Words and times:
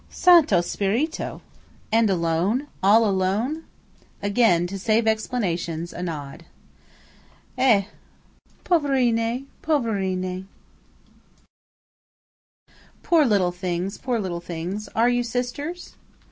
"Santo 0.09 0.61
Spirito! 0.61 1.43
And 1.91 2.09
alone?–all 2.09 3.05
alone?" 3.07 3.65
Again, 4.23 4.65
to 4.65 4.79
save 4.79 5.05
explanations, 5.05 5.93
a 5.93 6.01
nod. 6.01 6.43
"Eh! 7.55 7.83
poverine! 8.63 9.45
poverine;' 9.61 10.47
(poor 13.03 13.25
little 13.27 13.51
things! 13.51 13.99
poor 13.99 14.19
little 14.19 14.41
things!) 14.41 14.89
Are 14.95 15.07
you 15.07 15.21
sisters?" 15.21 15.93